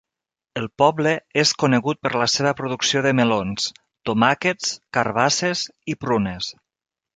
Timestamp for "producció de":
2.63-3.13